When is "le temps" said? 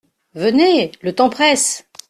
1.03-1.29